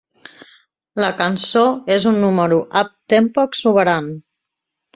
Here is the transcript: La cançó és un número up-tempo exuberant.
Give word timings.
La 1.03 1.09
cançó 1.19 1.63
és 1.97 2.09
un 2.13 2.19
número 2.25 2.59
up-tempo 2.81 3.47
exuberant. 3.53 4.13